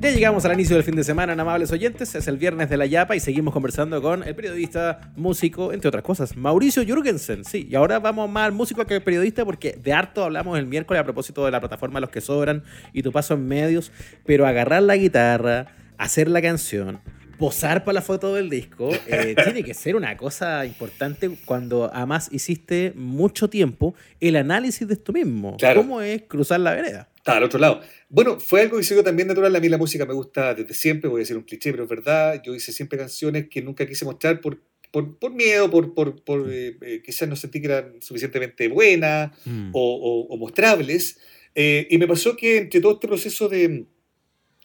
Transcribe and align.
Ya 0.00 0.10
llegamos 0.10 0.46
al 0.46 0.54
inicio 0.54 0.76
del 0.76 0.82
fin 0.82 0.96
de 0.96 1.04
semana, 1.04 1.34
amables 1.34 1.70
oyentes. 1.72 2.14
Es 2.14 2.26
el 2.26 2.38
viernes 2.38 2.70
de 2.70 2.78
la 2.78 2.86
Yapa 2.86 3.16
y 3.16 3.20
seguimos 3.20 3.52
conversando 3.52 4.00
con 4.00 4.22
el 4.22 4.34
periodista, 4.34 5.12
músico, 5.14 5.74
entre 5.74 5.88
otras 5.88 6.02
cosas, 6.02 6.38
Mauricio 6.38 6.82
Jürgensen. 6.82 7.44
Sí, 7.44 7.68
y 7.70 7.74
ahora 7.74 7.98
vamos 7.98 8.30
más 8.30 8.46
al 8.46 8.52
músico 8.52 8.86
que 8.86 8.98
periodista 9.02 9.44
porque 9.44 9.72
de 9.72 9.92
harto 9.92 10.24
hablamos 10.24 10.58
el 10.58 10.64
miércoles 10.64 11.02
a 11.02 11.04
propósito 11.04 11.44
de 11.44 11.50
la 11.50 11.60
plataforma 11.60 12.00
Los 12.00 12.08
que 12.08 12.22
Sobran 12.22 12.64
y 12.94 13.02
tu 13.02 13.12
paso 13.12 13.34
en 13.34 13.46
medios. 13.46 13.92
Pero 14.24 14.46
agarrar 14.46 14.82
la 14.84 14.96
guitarra, 14.96 15.66
hacer 15.98 16.30
la 16.30 16.40
canción, 16.40 17.00
posar 17.38 17.84
para 17.84 17.96
la 17.96 18.02
foto 18.02 18.34
del 18.34 18.48
disco, 18.48 18.88
eh, 19.06 19.34
tiene 19.44 19.62
que 19.62 19.74
ser 19.74 19.96
una 19.96 20.16
cosa 20.16 20.64
importante 20.64 21.30
cuando 21.44 21.90
además 21.92 22.30
hiciste 22.32 22.94
mucho 22.96 23.50
tiempo 23.50 23.94
el 24.18 24.36
análisis 24.36 24.88
de 24.88 24.94
esto 24.94 25.12
mismo. 25.12 25.58
¿Cómo 25.74 26.00
es 26.00 26.22
cruzar 26.22 26.60
la 26.60 26.70
vereda? 26.70 27.09
Está 27.20 27.36
al 27.36 27.42
otro 27.42 27.60
lado. 27.60 27.82
Bueno, 28.08 28.40
fue 28.40 28.62
algo 28.62 28.78
que 28.78 28.82
se 28.82 29.02
también 29.02 29.28
natural. 29.28 29.54
A 29.54 29.60
mí 29.60 29.68
la 29.68 29.76
música 29.76 30.06
me 30.06 30.14
gusta 30.14 30.54
desde 30.54 30.72
siempre, 30.72 31.10
voy 31.10 31.18
a 31.18 31.22
decir 31.22 31.36
un 31.36 31.42
cliché, 31.42 31.70
pero 31.70 31.82
es 31.82 31.90
verdad. 31.90 32.40
Yo 32.42 32.54
hice 32.54 32.72
siempre 32.72 32.98
canciones 32.98 33.48
que 33.50 33.60
nunca 33.60 33.86
quise 33.86 34.06
mostrar 34.06 34.40
por, 34.40 34.58
por, 34.90 35.18
por 35.18 35.30
miedo, 35.30 35.70
por, 35.70 35.92
por, 35.92 36.24
por 36.24 36.50
eh, 36.50 36.78
eh, 36.80 37.02
quizás 37.04 37.28
no 37.28 37.36
sentí 37.36 37.60
que 37.60 37.66
eran 37.66 38.00
suficientemente 38.00 38.68
buenas 38.68 39.32
mm. 39.44 39.70
o, 39.74 40.28
o, 40.30 40.36
mostrables. 40.38 41.18
Eh, 41.54 41.88
y 41.90 41.98
me 41.98 42.08
pasó 42.08 42.34
que 42.34 42.56
entre 42.56 42.80
todo 42.80 42.94
este 42.94 43.06
proceso 43.06 43.50
de 43.50 43.84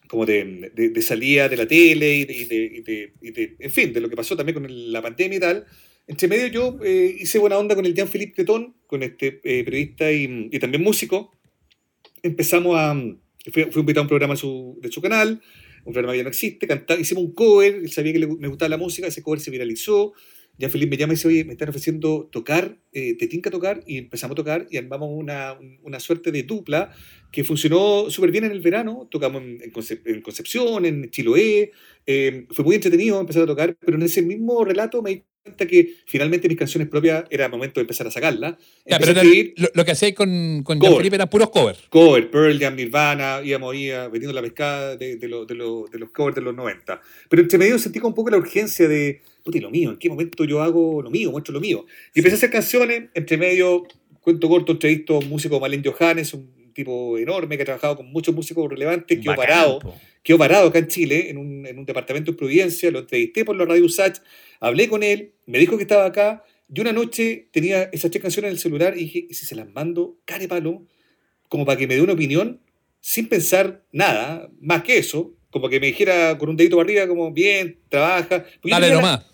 como 0.07 0.25
de, 0.25 0.71
de, 0.73 1.01
salida 1.01 1.49
de 1.49 1.57
la 1.57 1.67
tele 1.67 2.15
y 2.15 2.25
de, 2.25 3.13
y 3.21 3.31
de, 3.31 3.55
en 3.59 3.71
fin, 3.71 3.91
de 3.91 3.99
lo 3.99 4.07
que 4.07 4.15
pasó 4.15 4.37
también 4.37 4.53
con 4.53 4.91
la 4.93 5.01
pandemia 5.01 5.37
y 5.37 5.41
tal, 5.41 5.65
entre 6.07 6.27
medio 6.27 6.47
yo 6.47 6.79
hice 6.85 7.39
buena 7.39 7.57
onda 7.57 7.73
con 7.75 7.87
el 7.87 7.95
Jean-Philippe 7.95 8.33
Cretón, 8.33 8.75
con 8.85 9.01
este 9.01 9.31
periodista 9.31 10.11
y, 10.11 10.47
y 10.51 10.59
también 10.59 10.83
músico, 10.83 11.35
empezamos 12.25 12.75
a... 12.77 12.93
Fui, 13.51 13.63
invitado 13.75 13.99
a 13.99 14.03
un 14.03 14.07
programa 14.07 14.33
de 14.33 14.39
su, 14.39 15.01
canal, 15.03 15.39
un 15.85 15.93
programa 15.93 16.13
que 16.13 16.17
ya 16.17 16.23
no 16.23 16.29
existe, 16.29 16.67
hicimos 16.99 17.25
un 17.25 17.33
cover, 17.35 17.75
él 17.75 17.91
sabía 17.91 18.11
que 18.11 18.25
me 18.25 18.47
gustaba 18.47 18.69
la 18.69 18.77
música, 18.77 19.05
ese 19.05 19.21
cover 19.21 19.39
se 19.39 19.51
viralizó, 19.51 20.13
ya 20.57 20.67
Felipe 20.69 20.89
me 20.89 20.97
llama 20.97 21.13
y 21.13 21.15
dice, 21.15 21.27
oye, 21.27 21.45
me 21.45 21.51
están 21.53 21.69
ofreciendo 21.69 22.27
tocar, 22.31 22.79
eh, 22.91 23.15
te 23.17 23.27
tinca 23.27 23.51
tocar, 23.51 23.83
y 23.85 23.99
empezamos 23.99 24.33
a 24.33 24.35
tocar 24.37 24.67
y 24.71 24.77
armamos 24.77 25.09
una, 25.11 25.59
una 25.83 25.99
suerte 25.99 26.31
de 26.31 26.41
dupla 26.41 26.91
que 27.31 27.43
funcionó 27.43 28.09
súper 28.09 28.31
bien 28.31 28.45
en 28.45 28.51
el 28.51 28.61
verano, 28.61 29.07
tocamos 29.11 29.43
en, 29.43 30.21
Concepción, 30.21 30.85
en 30.85 31.11
Chiloé, 31.11 31.71
eh, 32.07 32.47
fue 32.49 32.65
muy 32.65 32.75
entretenido 32.75 33.19
empezar 33.19 33.43
a 33.43 33.47
tocar, 33.47 33.77
pero 33.79 33.97
en 33.97 34.03
ese 34.03 34.23
mismo 34.23 34.65
relato 34.65 35.03
me 35.03 35.23
que 35.67 35.95
finalmente 36.05 36.47
mis 36.47 36.57
canciones 36.57 36.89
propias 36.89 37.25
era 37.29 37.47
momento 37.49 37.79
de 37.79 37.81
empezar 37.81 38.07
a 38.07 38.11
sacarlas. 38.11 38.55
pero 38.85 39.13
lo, 39.73 39.85
que 39.85 39.91
hacéis 39.91 40.15
con, 40.15 40.63
con 40.63 40.79
Felipe 40.79 41.15
eran 41.15 41.29
puros 41.29 41.49
covers. 41.49 41.79
Cover, 41.89 42.29
Pearl 42.29 42.59
Jam, 42.59 42.75
Nirvana, 42.75 43.41
íbamos 43.43 43.73
ahí 43.73 43.89
vendiendo 43.89 44.33
la 44.33 44.41
pescada 44.41 44.95
de, 44.97 45.17
de, 45.17 45.27
de, 45.27 45.55
los 45.55 46.09
covers 46.11 46.35
de 46.35 46.41
los 46.41 46.55
90. 46.55 47.01
Pero 47.29 47.41
entre 47.41 47.57
medio 47.57 47.77
sentí 47.77 47.99
un 47.99 48.13
poco 48.13 48.29
la 48.29 48.37
urgencia 48.37 48.87
de, 48.87 49.21
puta, 49.43 49.59
lo 49.59 49.69
mío, 49.69 49.91
¿en 49.91 49.97
qué 49.97 50.09
momento 50.09 50.43
yo 50.45 50.61
hago 50.61 51.01
lo 51.01 51.09
mío, 51.09 51.31
muestro 51.31 51.53
lo 51.53 51.61
mío? 51.61 51.85
Y 52.13 52.19
empecé 52.19 52.35
a 52.35 52.37
hacer 52.37 52.51
canciones, 52.51 53.09
entre 53.13 53.37
medio, 53.37 53.83
cuento 54.21 54.49
corto, 54.49 54.73
entrevisto 54.73 55.15
a 55.15 55.19
un 55.19 55.29
músico, 55.29 55.59
Malen 55.59 55.83
Johannes, 55.83 56.33
un 56.33 56.64
tipo 56.75 57.17
enorme 57.17 57.55
que 57.55 57.63
ha 57.63 57.65
trabajado 57.65 57.95
con 57.95 58.11
muchos 58.11 58.35
músicos 58.35 58.69
relevantes, 58.69 59.17
quedó 59.19 59.33
parado, 59.33 59.79
quedó 60.21 60.37
parado 60.37 60.67
acá 60.67 60.79
en 60.79 60.87
Chile, 60.87 61.29
en 61.29 61.37
un, 61.37 61.65
en 61.65 61.79
un 61.79 61.85
departamento 61.85 62.31
de 62.31 62.37
Providencia, 62.37 62.91
lo 62.91 62.99
entrevisté 62.99 63.45
por 63.45 63.55
la 63.55 63.65
radio 63.65 63.85
USACH, 63.85 64.19
hablé 64.59 64.87
con 64.87 65.01
él, 65.01 65.31
me 65.45 65.57
dijo 65.57 65.77
que 65.77 65.83
estaba 65.83 66.05
acá, 66.05 66.43
y 66.71 66.81
una 66.81 66.91
noche 66.91 67.47
tenía 67.51 67.83
esas 67.93 68.11
tres 68.11 68.21
canciones 68.21 68.49
en 68.49 68.55
el 68.55 68.59
celular 68.59 68.97
y 68.97 69.01
dije, 69.01 69.25
¿y 69.29 69.33
si 69.33 69.45
se 69.45 69.55
las 69.55 69.71
mando 69.71 70.17
care 70.25 70.47
palo? 70.47 70.85
Como 71.47 71.65
para 71.65 71.77
que 71.77 71.87
me 71.87 71.95
dé 71.95 72.01
una 72.01 72.13
opinión, 72.13 72.59
sin 72.99 73.29
pensar 73.29 73.83
nada, 73.91 74.49
más 74.59 74.83
que 74.83 74.97
eso, 74.97 75.33
como 75.49 75.69
que 75.69 75.79
me 75.79 75.87
dijera 75.87 76.37
con 76.37 76.49
un 76.49 76.57
dedito 76.57 76.75
para 76.75 76.85
arriba, 76.87 77.07
como, 77.07 77.31
bien, 77.31 77.79
trabaja. 77.87 78.45
Dale 78.63 78.91
nomás. 78.91 79.25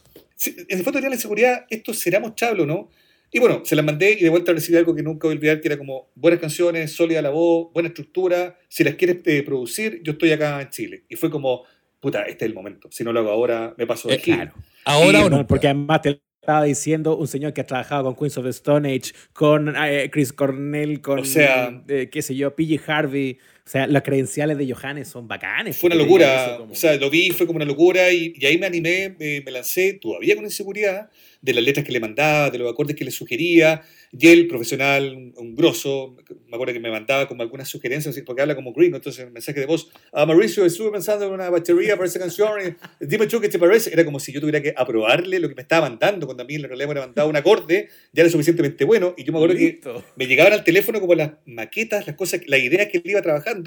en 0.46 0.78
el 0.78 0.84
fondo 0.84 1.00
tenía 1.00 1.10
la 1.10 1.18
seguridad, 1.18 1.66
esto 1.70 1.94
será 1.94 2.20
mostrable 2.20 2.64
o 2.64 2.66
no, 2.68 2.90
y 3.34 3.40
bueno, 3.40 3.62
se 3.64 3.78
las 3.78 3.86
mandé 3.86 4.12
y 4.12 4.24
de 4.24 4.30
vuelta 4.30 4.52
recibí 4.52 4.78
algo 4.78 4.94
que 4.94 5.04
nunca 5.04 5.28
voy 5.28 5.36
a 5.36 5.38
olvidar, 5.38 5.62
que 5.62 5.70
era 5.70 5.78
como 5.78 6.10
buenas 6.16 6.42
canciones, 6.42 6.92
sólida 6.92 7.22
la 7.22 7.30
voz, 7.30 7.72
buena 7.74 7.88
estructura. 7.88 8.58
Si 8.68 8.84
las 8.84 8.96
quieres 8.96 9.20
eh, 9.26 9.42
producir, 9.44 10.02
yo 10.04 10.14
estoy 10.14 10.34
acá 10.34 10.62
en 10.62 10.70
Chile. 10.70 11.04
Y 11.08 11.16
fue 11.16 11.32
como, 11.32 11.64
puta, 12.02 12.24
este 12.24 12.44
es 12.44 12.50
el 12.50 12.54
momento. 12.54 12.90
Si 12.92 13.06
no 13.06 13.14
lo 13.14 13.22
hago 13.22 13.30
ahora, 13.30 13.74
me 13.78 13.88
paso 13.88 14.10
de 14.10 14.16
eh, 14.16 14.20
Claro. 14.20 14.54
Ahora 14.84 15.26
o 15.26 15.30
no. 15.30 15.48
Porque 15.48 15.68
además 15.68 16.02
te 16.02 16.22
estaba 16.42 16.66
diciendo 16.66 17.16
un 17.16 17.28
señor 17.28 17.54
que 17.54 17.62
ha 17.62 17.66
trabajado 17.66 18.04
con 18.04 18.16
Queens 18.16 18.38
of 18.38 18.44
the 18.44 18.50
Stone 18.50 18.94
Age, 18.94 19.14
con 19.32 19.74
eh, 19.78 20.10
Chris 20.12 20.34
Cornell, 20.34 21.00
con, 21.00 21.20
o 21.20 21.26
sea, 21.26 21.84
qué 21.88 22.22
sé 22.22 22.36
yo, 22.36 22.54
PG 22.54 22.82
Harvey. 22.86 23.38
O 23.72 23.78
sea, 23.80 23.88
las 23.88 24.04
credenciales 24.04 24.58
de 24.58 24.70
Johannes 24.70 25.08
son 25.08 25.30
bacanes. 25.30 25.78
Fue 25.78 25.88
una 25.88 25.96
locura. 25.96 26.60
O 26.70 26.76
sea, 26.76 26.98
lo 26.98 27.10
vi, 27.10 27.30
fue 27.30 27.48
como 27.48 27.56
una 27.56 27.64
locura 27.64 28.12
y, 28.12 28.34
ahí 28.46 28.58
me 28.58 28.66
animé, 28.66 29.16
me, 29.18 29.40
me 29.40 29.50
lancé 29.50 29.94
todavía 29.94 30.36
con 30.36 30.44
inseguridad 30.44 31.10
de 31.42 31.54
las 31.54 31.64
letras 31.64 31.86
que 31.86 31.92
le 31.92 32.00
mandaba, 32.00 32.50
de 32.50 32.60
los 32.60 32.72
acordes 32.72 32.96
que 32.96 33.04
le 33.04 33.12
sugería. 33.12 33.82
Y 34.18 34.28
él, 34.28 34.48
profesional, 34.48 35.32
un, 35.36 35.56
grosso, 35.56 36.18
me 36.48 36.56
acuerdo 36.56 36.74
que 36.74 36.80
me 36.82 36.92
mandaba 36.92 37.28
como 37.28 37.44
algunas 37.44 37.70
sugerencias, 37.70 38.18
porque 38.26 38.42
habla 38.42 38.56
como 38.56 38.74
Green, 38.74 38.94
entonces 38.94 39.24
el 39.24 39.32
mensaje 39.32 39.60
de 39.62 39.66
voz, 39.66 39.90
ah, 40.12 40.26
Mauricio, 40.26 40.66
estuve 40.66 40.92
pensando 40.92 41.26
en 41.26 41.32
una 41.32 41.50
batería 41.50 41.96
para 41.96 42.08
esa 42.08 42.20
canción, 42.20 42.78
dime 43.00 43.28
tú 43.28 43.40
qué 43.40 43.48
te 43.48 43.58
parece. 43.58 43.92
Era 43.92 44.04
como 44.04 44.20
si 44.20 44.34
yo 44.34 44.42
tuviera 44.42 44.62
que 44.62 44.74
aprobarle 44.76 45.40
lo 45.40 45.48
que 45.48 45.56
me 45.56 45.62
estaba 45.62 45.88
mandando, 45.88 46.26
cuando 46.26 46.44
a 46.44 46.46
mí 46.46 46.56
en 46.56 46.64
realidad 46.64 46.90
me 46.90 46.96
mandaba 46.96 47.30
un 47.30 47.36
acorde, 47.38 47.88
ya 48.12 48.24
era 48.24 48.30
suficientemente 48.30 48.84
bueno, 48.84 49.16
y 49.18 49.24
yo 49.24 49.32
me 49.32 49.40
acuerdo 49.40 49.56
que 49.56 49.80
me 50.18 50.28
llegaban 50.28 50.54
al 50.54 50.64
teléfono 50.64 51.00
como 51.00 51.16
las 51.16 51.32
maquetas, 51.46 52.06
las 52.06 52.16
cosas, 52.16 52.42
las 52.48 52.60
ideas 52.60 52.88
que 52.88 52.98
él 52.98 53.04
iba 53.06 53.22
trabajando, 53.22 53.61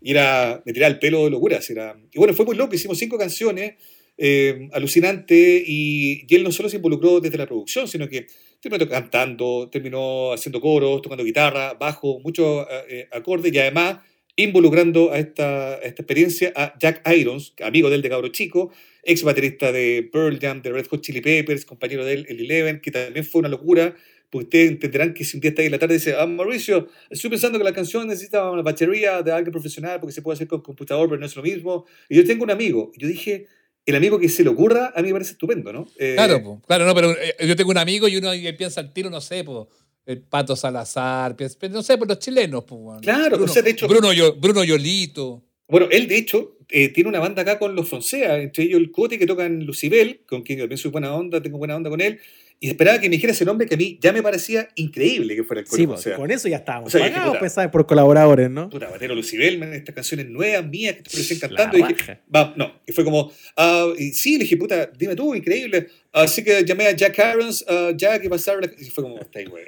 y 0.00 0.12
era, 0.12 0.62
me 0.64 0.72
tiraba 0.72 0.92
el 0.92 0.98
pelo 0.98 1.24
de 1.24 1.30
locuras. 1.30 1.68
Era, 1.70 1.96
y 2.12 2.18
bueno, 2.18 2.34
fue 2.34 2.44
muy 2.44 2.56
loco, 2.56 2.74
hicimos 2.74 2.98
cinco 2.98 3.18
canciones, 3.18 3.74
eh, 4.22 4.68
alucinante 4.72 5.62
y, 5.66 6.26
él 6.28 6.42
no 6.42 6.52
solo 6.52 6.68
se 6.68 6.76
involucró 6.76 7.20
desde 7.20 7.38
la 7.38 7.46
producción, 7.46 7.88
sino 7.88 8.08
que 8.08 8.26
terminó 8.60 8.86
cantando, 8.86 9.70
terminó 9.70 10.32
haciendo 10.32 10.60
coros, 10.60 11.00
tocando 11.00 11.24
guitarra, 11.24 11.74
bajo, 11.74 12.20
muchos 12.20 12.66
eh, 12.70 12.84
eh, 12.88 13.08
acordes 13.12 13.52
y 13.52 13.58
además 13.58 14.00
involucrando 14.36 15.10
a 15.10 15.18
esta, 15.18 15.76
esta, 15.76 16.02
experiencia 16.02 16.52
a 16.54 16.78
Jack 16.78 17.02
Irons, 17.10 17.54
amigo 17.62 17.88
de 17.88 17.96
él 17.96 18.02
de 18.02 18.08
cabro 18.10 18.28
chico, 18.28 18.70
ex 19.02 19.22
baterista 19.22 19.72
de 19.72 20.08
Pearl 20.12 20.38
Jam, 20.38 20.62
de 20.62 20.70
Red 20.70 20.86
Hot 20.88 21.00
Chili 21.00 21.20
Peppers, 21.20 21.64
compañero 21.64 22.04
de 22.04 22.12
él, 22.12 22.26
el 22.28 22.40
Eleven, 22.40 22.80
que 22.80 22.90
también 22.90 23.24
fue 23.24 23.40
una 23.40 23.48
locura, 23.48 23.96
porque 24.30 24.44
ustedes 24.44 24.70
entenderán 24.70 25.12
que 25.12 25.24
si 25.24 25.36
un 25.36 25.40
día 25.40 25.50
está 25.50 25.62
ahí 25.62 25.66
en 25.66 25.72
la 25.72 25.78
tarde 25.78 25.94
y 25.94 25.98
dice, 25.98 26.14
ah, 26.16 26.26
Mauricio, 26.26 26.88
estoy 27.10 27.30
pensando 27.30 27.58
que 27.58 27.64
la 27.64 27.72
canción 27.72 28.06
necesita 28.06 28.48
una 28.50 28.62
batería 28.62 29.22
de 29.22 29.32
alguien 29.32 29.50
profesional 29.50 29.98
porque 29.98 30.12
se 30.12 30.22
puede 30.22 30.36
hacer 30.36 30.46
con 30.46 30.62
computador, 30.62 31.08
pero 31.08 31.18
no 31.18 31.26
es 31.26 31.34
lo 31.34 31.42
mismo. 31.42 31.84
Y 32.08 32.16
yo 32.16 32.24
tengo 32.24 32.44
un 32.44 32.50
amigo, 32.50 32.92
y 32.94 33.00
yo 33.00 33.08
dije, 33.08 33.48
el 33.84 33.96
amigo 33.96 34.20
que 34.20 34.28
se 34.28 34.44
le 34.44 34.50
ocurra, 34.50 34.92
a 34.94 35.02
mí 35.02 35.08
me 35.08 35.14
parece 35.14 35.32
estupendo, 35.32 35.72
¿no? 35.72 35.88
Eh, 35.98 36.14
claro, 36.14 36.60
claro, 36.66 36.86
no, 36.86 36.94
pero 36.94 37.10
eh, 37.10 37.34
yo 37.46 37.56
tengo 37.56 37.70
un 37.70 37.78
amigo 37.78 38.06
y 38.06 38.16
uno 38.16 38.30
piensa 38.56 38.80
al 38.80 38.92
tiro, 38.92 39.10
no 39.10 39.20
sé, 39.20 39.42
pues, 39.42 39.66
el 40.06 40.22
Pato 40.22 40.54
Salazar, 40.54 41.36
no 41.70 41.82
sé, 41.82 41.98
por 41.98 42.08
los 42.08 42.18
chilenos, 42.20 42.64
pues. 42.64 43.00
Claro, 43.02 43.36
Bruno, 43.36 43.44
o 43.44 43.48
sea, 43.48 43.62
de 43.62 43.70
hecho. 43.70 43.88
Bruno, 43.88 44.10
Bruno 44.38 44.62
Yolito. 44.62 45.42
Bueno, 45.68 45.86
él 45.90 46.08
de 46.08 46.18
hecho 46.18 46.56
eh, 46.68 46.88
tiene 46.88 47.08
una 47.08 47.20
banda 47.20 47.42
acá 47.42 47.58
con 47.58 47.74
los 47.76 47.88
Fonsea, 47.88 48.38
entre 48.38 48.64
ellos 48.64 48.80
el 48.80 48.90
Cote 48.90 49.18
que 49.18 49.26
tocan 49.26 49.64
Lucibel, 49.64 50.22
con 50.26 50.42
quien 50.42 50.68
yo 50.68 50.76
soy 50.76 50.90
buena 50.90 51.14
onda, 51.14 51.40
tengo 51.40 51.58
buena 51.58 51.76
onda 51.76 51.90
con 51.90 52.00
él, 52.00 52.20
y 52.62 52.68
esperaba 52.68 53.00
que 53.00 53.08
me 53.08 53.16
dijera 53.16 53.32
ese 53.32 53.46
nombre 53.46 53.66
que 53.66 53.74
a 53.74 53.78
mí 53.78 53.98
ya 54.02 54.12
me 54.12 54.22
parecía 54.22 54.68
increíble 54.74 55.34
que 55.34 55.42
fuera 55.44 55.62
el 55.62 55.66
Sí, 55.66 55.86
pues, 55.86 56.06
con 56.14 56.30
eso 56.30 56.46
ya 56.46 56.58
estábamos 56.58 56.94
o 56.94 56.98
sea, 56.98 57.08
pagados, 57.08 57.38
pues, 57.38 57.54
por 57.72 57.86
colaboradores, 57.86 58.50
¿no? 58.50 58.68
Puta, 58.68 58.90
Batero 58.90 59.14
Lucibel, 59.14 59.62
estas 59.72 59.94
canciones 59.94 60.28
nuevas, 60.28 60.66
mías, 60.66 60.96
que 60.96 61.02
te 61.02 61.10
parecían 61.10 61.40
cantando. 61.40 61.78
y 61.78 61.82
dije, 61.84 62.18
va, 62.34 62.52
no. 62.58 62.82
Y 62.86 62.92
fue 62.92 63.02
como, 63.02 63.28
uh, 63.28 63.94
y 63.96 64.12
sí, 64.12 64.32
le 64.32 64.44
dije, 64.44 64.58
puta, 64.58 64.90
dime 64.94 65.16
tú, 65.16 65.34
increíble. 65.34 65.86
Así 66.12 66.44
que 66.44 66.62
llamé 66.62 66.86
a 66.86 66.92
Jack 66.92 67.18
Irons, 67.18 67.64
uh, 67.66 67.96
Jack, 67.96 68.24
y 68.24 68.28
pasaron. 68.28 68.70
Y 68.78 68.84
fue 68.90 69.04
como, 69.04 69.18
está 69.18 69.38
ahí, 69.38 69.46
güey. 69.46 69.64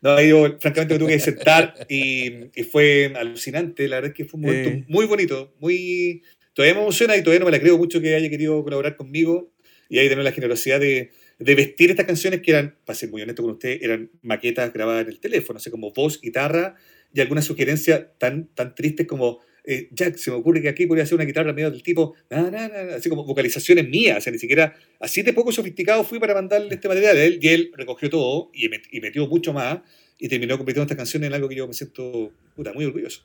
No, 0.00 0.18
yo 0.22 0.58
francamente 0.58 0.94
me 0.94 1.00
tuve 1.00 1.12
que 1.12 1.20
sentar 1.20 1.74
y, 1.86 2.48
y, 2.54 2.62
fue 2.64 3.12
alucinante. 3.14 3.86
La 3.88 3.96
verdad 3.96 4.10
es 4.10 4.16
que 4.16 4.24
fue 4.24 4.40
un 4.40 4.46
momento 4.46 4.68
eh. 4.70 4.84
muy 4.88 5.04
bonito, 5.04 5.54
muy... 5.60 6.22
Todavía 6.54 6.74
me 6.74 6.80
emociona 6.80 7.16
y 7.16 7.22
todavía 7.22 7.40
no 7.40 7.46
me 7.46 7.52
la 7.52 7.60
creo 7.60 7.78
mucho 7.78 8.00
que 8.00 8.14
haya 8.14 8.28
querido 8.28 8.62
colaborar 8.64 8.96
conmigo 8.96 9.52
y 9.88 9.98
ahí 9.98 10.08
tener 10.08 10.24
la 10.24 10.32
generosidad 10.32 10.80
de 10.80 11.10
de 11.38 11.54
vestir 11.54 11.90
estas 11.90 12.06
canciones 12.06 12.40
que 12.40 12.52
eran, 12.52 12.76
para 12.84 12.98
ser 12.98 13.10
muy 13.10 13.22
honesto 13.22 13.42
con 13.42 13.52
usted, 13.52 13.78
eran 13.82 14.10
maquetas 14.22 14.72
grabadas 14.72 15.02
en 15.02 15.08
el 15.08 15.20
teléfono, 15.20 15.58
así 15.58 15.70
como 15.70 15.92
voz, 15.92 16.20
guitarra 16.20 16.76
y 17.12 17.20
alguna 17.20 17.42
sugerencia 17.42 18.12
tan, 18.18 18.48
tan 18.54 18.74
tristes 18.74 19.06
como, 19.06 19.40
eh, 19.64 19.88
Jack, 19.92 20.16
se 20.16 20.30
me 20.30 20.36
ocurre 20.36 20.62
que 20.62 20.68
aquí 20.68 20.86
podría 20.86 21.06
ser 21.06 21.16
una 21.16 21.24
guitarra 21.24 21.52
medio 21.52 21.70
del 21.70 21.82
tipo, 21.82 22.14
así 22.30 23.08
como 23.08 23.24
vocalizaciones 23.24 23.88
mías, 23.88 24.18
o 24.18 24.20
sea, 24.20 24.32
ni 24.32 24.38
siquiera, 24.38 24.74
así 25.00 25.22
de 25.22 25.32
poco 25.32 25.52
sofisticado 25.52 26.04
fui 26.04 26.18
para 26.18 26.34
mandarle 26.34 26.74
este 26.74 26.88
material 26.88 27.16
a 27.16 27.24
él 27.24 27.38
y 27.40 27.48
él 27.48 27.72
recogió 27.76 28.08
todo 28.08 28.50
y, 28.54 28.68
metió 29.00 29.26
mucho 29.26 29.52
más 29.52 29.80
y 30.18 30.28
terminó 30.28 30.56
convirtiendo 30.56 30.84
estas 30.84 30.96
canciones 30.96 31.28
en 31.28 31.34
algo 31.34 31.48
que 31.48 31.56
yo 31.56 31.66
me 31.66 31.74
siento 31.74 32.32
puta, 32.54 32.72
muy 32.72 32.84
orgulloso. 32.84 33.22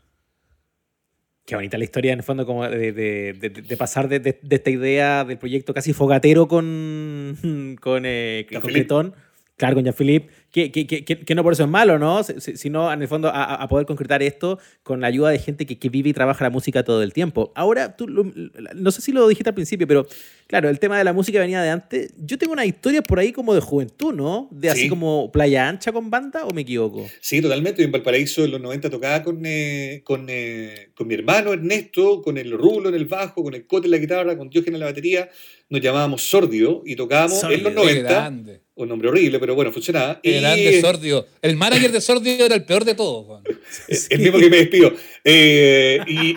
Qué 1.47 1.55
bonita 1.55 1.77
la 1.77 1.85
historia, 1.85 2.11
en 2.11 2.19
el 2.19 2.23
fondo, 2.23 2.45
como 2.45 2.67
de, 2.67 2.91
de, 2.91 3.31
de, 3.31 3.77
pasar 3.77 4.09
de, 4.09 4.37
esta 4.49 4.69
idea 4.69 5.23
del 5.23 5.37
proyecto 5.37 5.73
casi 5.73 5.93
fogatero 5.93 6.49
con, 6.49 7.77
con, 7.79 8.03
eh, 8.05 8.45
con 8.51 9.13
Claro, 9.57 9.73
con 9.75 9.83
Jean-Philippe. 9.85 10.31
que, 10.51 10.71
que, 10.71 10.85
que, 10.87 11.03
que 11.03 11.35
no 11.35 11.43
por 11.43 11.51
eso 11.53 11.63
es 11.63 11.69
malo, 11.69 11.97
¿no? 11.99 12.21
Si- 12.23 12.55
Sino, 12.57 12.91
en 12.93 13.01
el 13.01 13.07
fondo, 13.07 13.27
a, 13.29 13.55
a 13.55 13.67
poder 13.67 13.85
concretar 13.87 14.21
esto 14.23 14.59
con 14.83 15.01
la 15.01 15.07
ayuda 15.07 15.29
de 15.31 15.39
gente 15.39 15.65
que, 15.65 15.77
que 15.79 15.89
vive 15.89 16.09
y 16.09 16.13
trabaja 16.13 16.43
la 16.43 16.49
música 16.51 16.83
todo 16.83 17.01
el 17.03 17.11
tiempo. 17.11 17.51
Ahora, 17.55 17.95
tú, 17.97 18.07
lo- 18.07 18.31
no 18.75 18.91
sé 18.91 19.01
si 19.01 19.11
lo 19.11 19.27
dijiste 19.27 19.49
al 19.49 19.55
principio, 19.55 19.87
pero 19.87 20.05
claro, 20.47 20.69
el 20.69 20.79
tema 20.79 20.97
de 20.99 21.03
la 21.03 21.11
música 21.13 21.39
venía 21.39 21.61
de 21.63 21.69
antes. 21.71 22.13
Yo 22.17 22.37
tengo 22.37 22.53
una 22.53 22.65
historia 22.65 23.01
por 23.01 23.17
ahí 23.19 23.31
como 23.31 23.53
de 23.55 23.61
juventud, 23.61 24.13
¿no? 24.13 24.47
De 24.51 24.69
así 24.69 24.83
Sí. 24.83 24.89
como 24.89 25.31
Playa 25.31 25.67
Ancha 25.67 25.91
con 25.91 26.09
banda, 26.11 26.45
¿o 26.45 26.51
me 26.53 26.61
equivoco? 26.61 27.07
Sí, 27.19 27.41
totalmente. 27.41 27.81
Yo 27.81 27.85
en 27.87 27.91
Valparaíso 27.91 28.45
en 28.45 28.51
los 28.51 28.61
90 28.61 28.89
tocaba 28.91 29.23
con, 29.23 29.41
eh, 29.43 30.01
con, 30.03 30.27
eh, 30.29 30.91
con 30.95 31.07
mi 31.07 31.15
hermano 31.15 31.51
Ernesto, 31.53 32.21
con 32.21 32.37
el 32.37 32.51
Rulo 32.51 32.89
en 32.89 32.95
el 32.95 33.05
bajo, 33.05 33.43
con 33.43 33.55
el 33.55 33.65
Cote 33.65 33.87
en 33.87 33.91
la 33.91 33.97
guitarra, 33.97 34.37
con 34.37 34.49
Diógenes 34.51 34.75
en 34.75 34.79
la 34.81 34.85
batería. 34.85 35.29
Nos 35.69 35.81
llamábamos 35.81 36.21
Sordio 36.29 36.83
y 36.85 36.95
tocábamos 36.95 37.43
en 37.43 37.63
los 37.63 37.73
Sordio. 37.73 37.85
Qué 37.85 38.03
90. 38.03 38.61
Un 38.77 38.89
nombre 38.89 39.09
horrible, 39.09 39.39
pero 39.39 39.55
bueno, 39.55 39.71
funcionaba. 39.71 40.19
Y- 40.21 40.33
grande 40.39 40.79
Sordio. 40.81 41.25
El 41.41 41.55
manager 41.55 41.91
de 41.91 41.99
Sordio 41.99 42.45
era 42.45 42.53
el 42.53 42.63
peor 42.63 42.85
de 42.85 42.93
todos, 42.93 43.25
Juan. 43.25 43.43
Eh, 43.89 43.97
El 44.11 44.19
mismo 44.21 44.39
que 44.39 44.49
me 44.49 44.57
despido. 44.57 44.93
Eh, 45.23 45.99
y, 46.07 46.29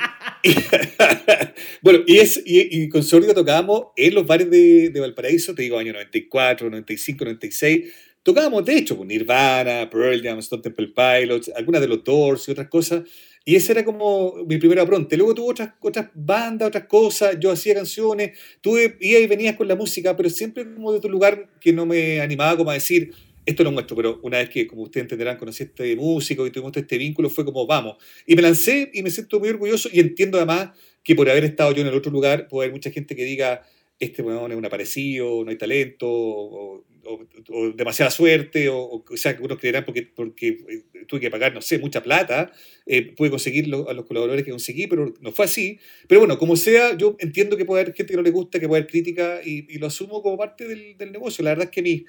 y- 0.42 0.54
bueno, 1.82 2.00
y, 2.06 2.18
es, 2.18 2.42
y, 2.44 2.82
y 2.82 2.88
con 2.88 3.02
Sordio 3.04 3.34
tocábamos 3.34 3.88
en 3.96 4.14
los 4.14 4.26
bares 4.26 4.50
de, 4.50 4.88
de 4.90 5.00
Valparaíso, 5.00 5.54
te 5.54 5.62
digo, 5.62 5.78
año 5.78 5.92
94, 5.92 6.70
95, 6.70 7.24
96. 7.24 7.84
Tocábamos, 8.22 8.64
de 8.64 8.76
hecho, 8.78 8.96
con 8.96 9.08
Nirvana, 9.08 9.88
Pearl 9.90 10.22
Jam, 10.22 10.38
Stone 10.40 10.62
Temple 10.62 10.88
Pilots, 10.94 11.50
algunas 11.54 11.80
de 11.80 11.88
los 11.88 12.02
Doors 12.04 12.48
y 12.48 12.52
otras 12.52 12.68
cosas. 12.68 13.02
Y 13.44 13.56
esa 13.56 13.72
era 13.72 13.84
como 13.84 14.34
mi 14.46 14.58
primera 14.58 14.84
pronta. 14.84 15.16
Luego 15.16 15.34
tuve 15.34 15.50
otras, 15.50 15.70
otras 15.80 16.08
bandas, 16.14 16.68
otras 16.68 16.84
cosas. 16.84 17.36
Yo 17.40 17.50
hacía 17.50 17.74
canciones, 17.74 18.38
tuve, 18.60 18.96
iba 19.00 19.18
y 19.18 19.26
venías 19.26 19.56
con 19.56 19.66
la 19.66 19.76
música, 19.76 20.16
pero 20.16 20.28
siempre 20.28 20.64
como 20.74 20.92
de 20.92 20.98
otro 20.98 21.10
lugar 21.10 21.48
que 21.60 21.72
no 21.72 21.86
me 21.86 22.20
animaba 22.20 22.56
como 22.56 22.70
a 22.70 22.74
decir, 22.74 23.12
esto 23.46 23.62
es 23.62 23.64
lo 23.64 23.72
nuestro. 23.72 23.96
Pero 23.96 24.20
una 24.22 24.38
vez 24.38 24.50
que, 24.50 24.66
como 24.66 24.82
ustedes 24.82 25.04
entenderán, 25.04 25.38
conocí 25.38 25.62
a 25.62 25.66
este 25.66 25.96
músico 25.96 26.46
y 26.46 26.50
tuvimos 26.50 26.76
este 26.76 26.98
vínculo, 26.98 27.30
fue 27.30 27.44
como, 27.44 27.66
vamos. 27.66 27.96
Y 28.26 28.36
me 28.36 28.42
lancé 28.42 28.90
y 28.92 29.02
me 29.02 29.10
siento 29.10 29.40
muy 29.40 29.48
orgulloso 29.48 29.88
y 29.92 30.00
entiendo 30.00 30.38
además 30.38 30.70
que 31.02 31.14
por 31.14 31.28
haber 31.30 31.44
estado 31.44 31.72
yo 31.72 31.80
en 31.80 31.88
el 31.88 31.94
otro 31.94 32.12
lugar, 32.12 32.46
puede 32.48 32.66
haber 32.66 32.74
mucha 32.74 32.90
gente 32.90 33.16
que 33.16 33.24
diga, 33.24 33.62
este 34.00 34.22
weón 34.22 34.50
es 34.50 34.58
un 34.58 34.64
aparecido, 34.66 35.44
no 35.44 35.50
hay 35.50 35.56
talento, 35.58 36.08
o, 36.10 36.84
o- 37.04 37.26
o 37.50 37.70
demasiada 37.72 38.10
suerte, 38.10 38.68
o, 38.68 39.04
o, 39.08 39.16
sea, 39.16 39.32
que 39.32 39.36
algunos 39.36 39.58
creerán 39.58 39.84
porque, 39.84 40.02
porque 40.14 40.48
eh, 40.48 41.04
tuve 41.06 41.20
que 41.20 41.30
pagar, 41.30 41.52
no 41.54 41.60
sé, 41.60 41.78
mucha 41.78 42.02
plata, 42.02 42.50
eh, 42.86 43.12
pude 43.16 43.30
conseguir 43.30 43.68
lo- 43.68 43.88
a 43.88 43.92
los 43.94 44.06
colaboradores 44.06 44.44
que 44.44 44.50
conseguí, 44.52 44.86
pero 44.86 45.12
no 45.20 45.32
fue 45.32 45.44
así. 45.46 45.78
Pero 46.08 46.20
bueno, 46.20 46.38
como 46.38 46.56
sea, 46.56 46.96
yo 46.96 47.16
entiendo 47.20 47.56
que 47.56 47.64
puede 47.64 47.82
haber 47.82 47.94
gente 47.94 48.12
que 48.12 48.16
no 48.16 48.22
le 48.22 48.30
gusta, 48.30 48.58
que 48.60 48.68
puede 48.68 48.80
haber 48.82 48.90
crítica, 48.90 49.40
y, 49.44 49.66
y 49.74 49.78
lo 49.78 49.86
asumo 49.86 50.22
como 50.22 50.36
parte 50.38 50.66
del, 50.66 50.96
del 50.96 51.12
negocio. 51.12 51.44
La 51.44 51.50
verdad 51.50 51.66
es 51.66 51.70
que 51.70 51.82
mis 51.82 52.02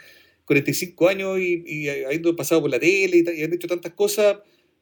45 0.46 1.08
años 1.08 1.40
y, 1.40 1.64
y 1.66 1.90
habiendo 1.90 2.36
pasado 2.36 2.62
por 2.62 2.70
la 2.70 2.80
tele 2.80 3.18
y, 3.18 3.24
y 3.26 3.28
habiendo 3.30 3.56
hecho 3.56 3.68
tantas 3.68 3.94
cosas, 3.94 4.38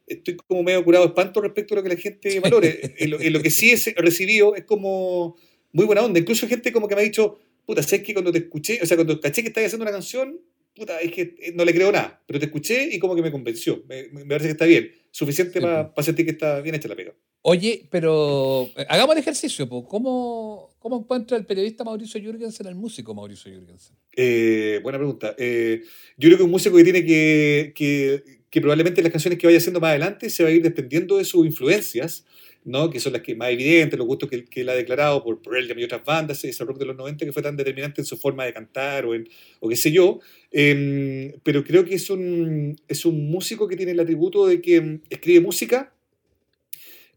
estoy 0.07 0.35
como 0.35 0.63
medio 0.63 0.83
curado 0.83 1.05
de 1.05 1.09
espanto 1.09 1.39
respecto 1.41 1.73
a 1.73 1.77
lo 1.77 1.83
que 1.83 1.89
la 1.89 1.95
gente 1.97 2.39
valore. 2.39 2.79
en, 2.97 3.09
lo, 3.11 3.19
en 3.21 3.33
lo 3.33 3.41
que 3.41 3.49
sí 3.51 3.71
he 3.71 4.01
recibido 4.01 4.55
es 4.55 4.63
como 4.63 5.37
muy 5.71 5.85
buena 5.85 6.03
onda. 6.03 6.19
Incluso 6.19 6.47
gente 6.47 6.71
como 6.71 6.87
que 6.87 6.95
me 6.95 7.01
ha 7.01 7.03
dicho, 7.03 7.39
puta, 7.65 7.83
¿sabes 7.83 8.03
que 8.05 8.13
cuando 8.13 8.31
te 8.31 8.39
escuché, 8.39 8.79
o 8.81 8.85
sea, 8.85 8.97
cuando 8.97 9.19
caché 9.19 9.41
que 9.41 9.49
estabas 9.49 9.67
haciendo 9.67 9.83
una 9.83 9.91
canción, 9.91 10.39
puta, 10.75 10.99
es 10.99 11.11
que 11.11 11.35
eh, 11.39 11.51
no 11.55 11.65
le 11.65 11.73
creo 11.73 11.91
nada, 11.91 12.21
pero 12.25 12.39
te 12.39 12.45
escuché 12.45 12.89
y 12.91 12.99
como 12.99 13.15
que 13.15 13.21
me 13.21 13.31
convenció. 13.31 13.83
Me, 13.87 14.07
me 14.09 14.25
parece 14.25 14.47
que 14.47 14.51
está 14.53 14.65
bien. 14.65 14.91
Suficiente 15.11 15.53
Sí, 15.53 15.59
para 15.59 15.93
pues. 15.93 16.05
sentir 16.05 16.25
que 16.25 16.31
está 16.31 16.61
bien 16.61 16.75
hecha 16.75 16.87
la 16.87 16.95
pega. 16.95 17.13
Oye, 17.41 17.87
pero 17.89 18.69
eh, 18.75 18.85
hagamos 18.89 19.15
el 19.15 19.21
ejercicio, 19.21 19.67
po. 19.67 19.87
¿Cómo, 19.87 20.75
¿cómo 20.77 20.99
encuentra 20.99 21.37
el 21.37 21.45
periodista 21.45 21.83
Mauricio 21.83 22.21
Jürgensen 22.21 22.67
al 22.67 22.75
músico 22.75 23.13
Mauricio 23.15 23.51
Jürgensen? 23.51 23.95
Eh, 24.15 24.79
buena 24.83 24.97
pregunta. 24.97 25.35
Eh, 25.37 25.81
yo 26.17 26.27
creo 26.27 26.37
que 26.37 26.43
un 26.43 26.51
músico 26.51 26.75
que 26.75 26.83
tiene 26.83 27.03
que, 27.05 27.71
que, 27.73 28.23
que 28.49 28.61
probablemente 28.61 29.01
las 29.01 29.11
canciones 29.11 29.39
que 29.39 29.47
vaya 29.47 29.57
haciendo 29.57 29.79
más 29.79 29.89
adelante 29.89 30.29
se 30.29 30.43
va 30.43 30.49
a 30.49 30.51
ir 30.51 30.61
desprendiendo 30.61 31.17
de 31.17 31.23
sus 31.25 31.45
influencias, 31.45 32.25
¿no? 32.65 32.89
que 32.89 32.99
son 32.99 33.13
las 33.13 33.21
que 33.21 33.35
más 33.35 33.49
evidentes, 33.49 33.97
los 33.97 34.07
gustos 34.07 34.29
que, 34.29 34.45
que 34.45 34.61
él 34.61 34.69
ha 34.69 34.75
declarado 34.75 35.23
por 35.23 35.41
Pearl 35.41 35.67
Jam 35.67 35.79
y 35.79 35.83
otras 35.83 36.03
bandas, 36.03 36.43
ese 36.43 36.63
rock 36.63 36.77
de 36.77 36.85
los 36.85 36.95
90 36.95 37.25
que 37.25 37.31
fue 37.31 37.41
tan 37.41 37.55
determinante 37.55 38.01
en 38.01 38.05
su 38.05 38.17
forma 38.17 38.45
de 38.45 38.53
cantar 38.53 39.05
o, 39.05 39.15
en, 39.15 39.27
o 39.59 39.69
qué 39.69 39.75
sé 39.75 39.91
yo. 39.91 40.19
Eh, 40.51 41.35
pero 41.43 41.63
creo 41.63 41.85
que 41.85 41.95
es 41.95 42.09
un, 42.09 42.75
es 42.87 43.05
un 43.05 43.29
músico 43.29 43.67
que 43.67 43.75
tiene 43.75 43.93
el 43.93 43.99
atributo 43.99 44.47
de 44.47 44.61
que 44.61 44.81
mm, 44.81 45.01
escribe 45.09 45.41
música 45.41 45.93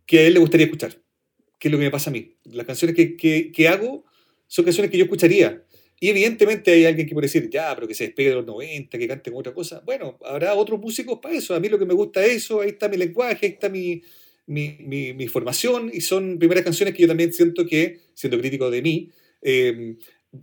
que 0.06 0.20
a 0.20 0.26
él 0.26 0.34
le 0.34 0.40
gustaría 0.40 0.66
escuchar, 0.66 1.00
que 1.58 1.68
es 1.68 1.72
lo 1.72 1.78
que 1.78 1.84
me 1.84 1.90
pasa 1.90 2.10
a 2.10 2.12
mí. 2.12 2.34
Las 2.44 2.66
canciones 2.66 2.96
que, 2.96 3.16
que, 3.16 3.68
hago 3.68 4.04
son 4.46 4.64
canciones 4.64 4.90
que 4.90 4.98
yo 4.98 5.04
escucharía. 5.04 5.64
Y 6.00 6.08
evidentemente 6.08 6.72
hay 6.72 6.84
alguien 6.84 7.06
que 7.06 7.14
puede 7.14 7.26
decir, 7.26 7.48
ya, 7.48 7.72
pero 7.76 7.86
que 7.86 7.94
se 7.94 8.04
despegue 8.04 8.30
de 8.30 8.34
los 8.34 8.46
90, 8.46 8.98
que 8.98 9.06
cante 9.06 9.30
con 9.30 9.38
otra 9.38 9.54
cosa. 9.54 9.80
Bueno, 9.86 10.18
habrá 10.24 10.54
otros 10.54 10.80
músicos 10.80 11.20
para 11.22 11.36
eso. 11.36 11.54
A 11.54 11.60
mí 11.60 11.68
lo 11.68 11.78
que 11.78 11.86
me 11.86 11.94
gusta 11.94 12.24
es 12.24 12.38
eso, 12.38 12.60
ahí 12.60 12.70
está 12.70 12.88
mi 12.88 12.96
lenguaje, 12.96 13.46
ahí 13.46 13.52
está 13.52 13.68
mi, 13.68 14.02
mi, 14.46 14.76
mi, 14.80 15.12
mi 15.14 15.28
formación 15.28 15.90
y 15.92 16.00
son 16.00 16.38
primeras 16.38 16.64
canciones 16.64 16.94
que 16.94 17.02
yo 17.02 17.08
también 17.08 17.32
siento 17.32 17.66
que, 17.66 18.00
siendo 18.14 18.38
crítico 18.38 18.70
de 18.70 18.82
mí, 18.82 19.10
eh, 19.40 19.96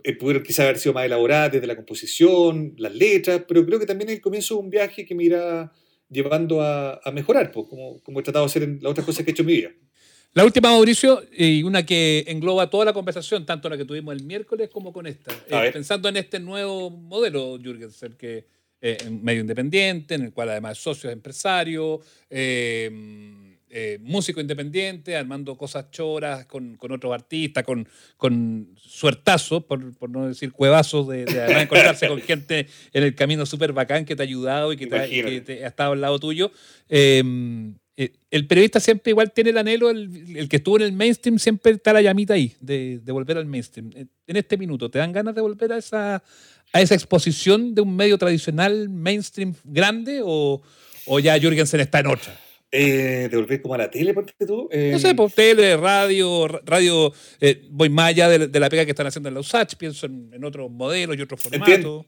eh, 0.03 0.15
pudieron 0.15 0.43
quizás 0.43 0.65
haber 0.65 0.77
sido 0.77 0.93
más 0.93 1.05
elaboradas 1.05 1.53
desde 1.53 1.67
la 1.67 1.75
composición, 1.75 2.75
las 2.77 2.93
letras, 2.93 3.43
pero 3.47 3.65
creo 3.65 3.79
que 3.79 3.85
también 3.85 4.09
es 4.09 4.15
el 4.15 4.21
comienzo 4.21 4.55
de 4.55 4.61
un 4.61 4.69
viaje 4.69 5.05
que 5.05 5.15
me 5.15 5.23
irá 5.23 5.71
llevando 6.09 6.61
a, 6.61 6.99
a 7.03 7.11
mejorar, 7.11 7.51
pues, 7.51 7.67
como, 7.67 7.99
como 8.01 8.19
he 8.19 8.23
tratado 8.23 8.45
de 8.45 8.49
hacer 8.49 8.63
en 8.63 8.79
las 8.81 8.91
otras 8.91 9.05
cosas 9.05 9.23
que 9.23 9.31
he 9.31 9.33
hecho 9.33 9.43
en 9.43 9.47
mi 9.47 9.53
vida. 9.53 9.71
La 10.33 10.45
última, 10.45 10.69
Mauricio, 10.69 11.23
y 11.35 11.63
una 11.63 11.83
que 11.83 12.23
engloba 12.27 12.69
toda 12.69 12.85
la 12.85 12.93
conversación, 12.93 13.47
tanto 13.47 13.67
la 13.67 13.77
que 13.77 13.85
tuvimos 13.85 14.15
el 14.15 14.23
miércoles 14.23 14.69
como 14.69 14.93
con 14.93 15.07
esta. 15.07 15.33
Eh, 15.49 15.71
pensando 15.73 16.07
en 16.07 16.17
este 16.17 16.39
nuevo 16.39 16.91
modelo, 16.91 17.57
Jürgensen, 17.57 18.13
que 18.13 18.45
eh, 18.79 18.97
medio 19.09 19.41
independiente, 19.41 20.13
en 20.13 20.25
el 20.25 20.31
cual 20.31 20.49
además 20.49 20.77
es 20.77 20.83
socio, 20.83 21.09
es 21.09 21.13
empresario, 21.15 21.99
eh, 22.29 22.91
eh, 23.69 23.97
músico 24.01 24.41
independiente, 24.41 25.15
armando 25.15 25.55
cosas 25.57 25.91
choras 25.91 26.45
con, 26.45 26.75
con 26.75 26.91
otros 26.91 27.13
artistas, 27.13 27.63
con, 27.63 27.87
con 28.17 28.69
suertazos, 28.75 29.63
por, 29.65 29.95
por 29.97 30.09
no 30.09 30.27
decir 30.27 30.51
cuevazos, 30.51 31.07
de, 31.07 31.25
de 31.25 31.41
además 31.41 31.63
encontrarse 31.63 32.07
con 32.07 32.21
gente 32.21 32.67
en 32.93 33.03
el 33.03 33.15
camino 33.15 33.45
súper 33.45 33.73
bacán 33.73 34.05
que 34.05 34.15
te 34.15 34.23
ha 34.23 34.25
ayudado 34.25 34.73
y 34.73 34.77
que, 34.77 34.87
te 34.87 34.95
ha, 34.95 35.05
Imagínate. 35.05 35.35
que 35.35 35.41
te 35.41 35.63
ha 35.65 35.67
estado 35.67 35.93
al 35.93 36.01
lado 36.01 36.19
tuyo. 36.19 36.51
Eh, 36.89 37.23
eh, 37.97 38.13
el 38.31 38.47
periodista 38.47 38.79
siempre 38.79 39.11
igual 39.11 39.31
tiene 39.33 39.49
el 39.49 39.57
anhelo, 39.57 39.89
el, 39.89 40.37
el 40.37 40.47
que 40.47 40.55
estuvo 40.55 40.77
en 40.77 40.83
el 40.83 40.93
mainstream, 40.93 41.37
siempre 41.37 41.73
está 41.73 41.91
la 41.91 42.01
llamita 42.01 42.33
ahí, 42.33 42.53
de, 42.61 42.99
de 43.03 43.11
volver 43.11 43.37
al 43.37 43.45
mainstream. 43.45 43.91
En 43.93 44.09
en 44.29 44.35
este 44.37 44.57
minuto, 44.57 44.91
¿te 44.91 44.99
dan 44.99 45.11
ganas 45.11 45.33
de 45.33 45.41
volver 45.41 45.73
a 45.73 45.77
esa, 45.77 46.23
a 46.71 46.81
esa 46.81 46.93
exposición 46.93 47.73
de 47.73 47.81
un 47.81 47.95
medio 47.95 48.15
tradicional, 48.19 48.87
mainstream 48.87 49.55
grande, 49.63 50.21
o, 50.23 50.61
o 51.07 51.19
ya 51.19 51.35
Jürgensen 51.39 51.79
está 51.79 51.99
en 52.01 52.07
otra? 52.07 52.39
Eh, 52.71 53.27
¿De 53.31 53.35
volver 53.35 53.61
como 53.63 53.73
a 53.73 53.79
la 53.79 53.89
tele, 53.89 54.13
ponte 54.13 54.33
tú? 54.45 54.69
Eh, 54.71 54.89
No 54.91 54.99
sé, 54.99 55.15
por 55.15 55.31
tele, 55.31 55.75
radio, 55.75 56.47
ra- 56.47 56.61
radio, 56.63 57.11
eh, 57.41 57.63
voy 57.71 57.89
más 57.89 58.09
allá 58.09 58.29
de, 58.29 58.47
de 58.47 58.59
la 58.59 58.69
pega 58.69 58.85
que 58.85 58.91
están 58.91 59.07
haciendo 59.07 59.27
en 59.27 59.33
la 59.33 59.39
USACH, 59.39 59.73
pienso 59.75 60.05
en, 60.05 60.29
en 60.31 60.43
otros 60.43 60.69
modelos 60.69 61.17
y 61.17 61.21
otros 61.21 61.41
formatos. 61.41 61.67
Entiendo. 61.67 62.05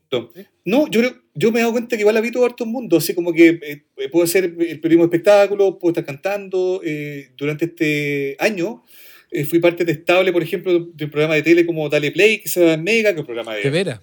No, 0.65 0.88
yo, 0.91 1.00
creo- 1.01 1.15
yo 1.34 1.51
me 1.51 1.58
he 1.60 1.62
dado 1.63 1.72
cuenta 1.72 1.96
que 1.96 2.01
igual 2.01 2.15
habito 2.15 2.46
harto 2.46 2.63
un 2.63 2.74
mundo, 2.74 2.98
así 2.98 3.15
como 3.15 3.34
que 3.34 3.60
eh, 3.63 4.08
puedo 4.10 4.24
hacer 4.24 4.44
el 4.44 4.80
periodismo 4.80 5.08
de 5.08 5.15
espectáculo, 5.18 5.80
puedo 5.80 5.94
estar 5.94 6.06
cantando. 6.06 6.82
eh, 6.84 7.32
durante 7.38 7.65
este 7.65 8.36
año 8.38 8.84
eh, 9.32 9.46
fui 9.46 9.58
parte 9.60 9.84
de 9.84 9.94
estable, 9.94 10.32
por 10.32 10.44
ejemplo, 10.44 10.74
de 10.94 11.06
un 11.06 11.10
programa 11.10 11.34
de 11.36 11.41
tele 11.41 11.65
como 11.65 11.89
Dale 11.89 12.12
Play, 12.12 12.39
que 12.39 12.50
se 12.50 12.60
llama 12.63 12.84
Mega, 12.84 13.10
que 13.10 13.15
es 13.15 13.20
un 13.22 13.25
programa 13.25 13.56
¿De 13.56 13.63
de, 13.63 13.70
veras? 13.72 14.00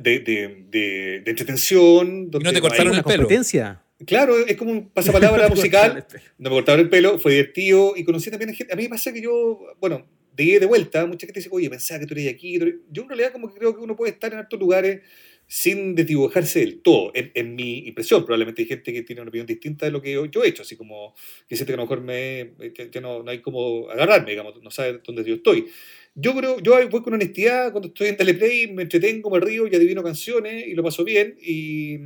de, 0.00 0.20
de, 0.20 0.66
de- 0.70 1.20
de 1.24 1.30
entretención. 1.30 2.30
donde 2.30 2.44
no 2.44 2.52
te 2.52 2.52
no 2.52 2.56
hay- 2.58 2.60
cortaron 2.60 2.92
una 2.92 3.02
competencia. 3.02 3.82
Claro, 4.06 4.38
es 4.38 4.56
como 4.56 4.70
un 4.72 4.90
pasapalabra 4.90 5.48
musical. 5.50 6.06
No 6.38 6.50
me 6.50 6.56
cortaron 6.56 6.80
el 6.80 6.88
pelo, 6.88 7.18
fue 7.18 7.32
divertido 7.32 7.94
y 7.96 8.04
conocí 8.04 8.30
también 8.30 8.50
a 8.50 8.54
gente. 8.54 8.72
A 8.72 8.76
mí 8.76 8.84
me 8.84 8.88
pasa 8.90 9.12
que 9.12 9.20
yo, 9.20 9.60
bueno, 9.80 10.06
y 10.40 10.58
de 10.58 10.66
vuelta, 10.66 11.04
mucha 11.06 11.26
gente 11.26 11.40
dice, 11.40 11.50
oye, 11.52 11.68
pensaba 11.68 12.00
que 12.00 12.06
tú 12.06 12.14
eres 12.14 12.32
aquí. 12.32 12.58
tú 12.58 12.64
eres-". 12.64 12.76
Yo 12.90 13.02
en 13.02 13.08
realidad 13.08 13.32
como 13.32 13.52
que 13.52 13.58
creo 13.58 13.74
que 13.74 13.82
uno 13.82 13.96
puede 13.96 14.12
estar 14.12 14.32
en 14.32 14.38
altos 14.38 14.58
lugares 14.58 15.02
sin 15.46 15.96
desdibujarse 15.96 16.60
del 16.60 16.80
todo, 16.80 17.10
en, 17.14 17.32
en 17.34 17.56
mi 17.56 17.80
impresión. 17.80 18.24
Probablemente 18.24 18.62
hay 18.62 18.68
gente 18.68 18.92
que 18.92 19.02
tiene 19.02 19.20
una 19.20 19.28
opinión 19.28 19.46
distinta 19.46 19.84
de 19.84 19.92
lo 19.92 20.00
que 20.00 20.12
yo, 20.12 20.24
yo 20.26 20.44
he 20.44 20.48
hecho, 20.48 20.62
así 20.62 20.76
como 20.76 21.14
que 21.48 21.56
siente 21.56 21.72
que 21.72 21.74
a 21.74 21.76
lo 21.76 21.82
mejor 21.82 22.00
me, 22.02 22.52
que, 22.72 22.88
que 22.88 23.00
no, 23.00 23.22
no 23.22 23.30
hay 23.30 23.40
como 23.40 23.90
agarrarme, 23.90 24.30
digamos, 24.30 24.62
no 24.62 24.70
sabe 24.70 25.00
dónde 25.04 25.24
yo 25.24 25.34
estoy. 25.34 25.66
Yo 26.14 26.34
creo, 26.34 26.60
yo 26.60 26.88
voy 26.88 27.02
con 27.02 27.14
honestidad, 27.14 27.72
cuando 27.72 27.88
estoy 27.88 28.08
en 28.08 28.16
Teleplay 28.16 28.72
me 28.72 28.82
entretengo, 28.82 29.28
me 29.28 29.40
río 29.40 29.66
y 29.66 29.74
adivino 29.74 30.02
canciones 30.02 30.66
y 30.66 30.74
lo 30.74 30.82
paso 30.82 31.04
bien 31.04 31.36
y... 31.40 31.98